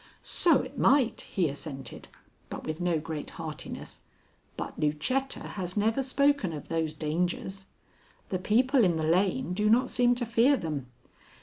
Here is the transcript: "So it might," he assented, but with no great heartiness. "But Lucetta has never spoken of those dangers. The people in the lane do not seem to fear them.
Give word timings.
"So 0.23 0.63
it 0.63 0.79
might," 0.79 1.21
he 1.21 1.47
assented, 1.47 2.07
but 2.49 2.63
with 2.65 2.81
no 2.81 2.99
great 2.99 3.29
heartiness. 3.37 4.01
"But 4.57 4.79
Lucetta 4.79 5.41
has 5.41 5.77
never 5.77 6.01
spoken 6.01 6.53
of 6.53 6.69
those 6.69 6.95
dangers. 6.95 7.67
The 8.29 8.39
people 8.39 8.83
in 8.83 8.95
the 8.95 9.03
lane 9.03 9.53
do 9.53 9.69
not 9.69 9.91
seem 9.91 10.15
to 10.15 10.25
fear 10.25 10.57
them. 10.57 10.87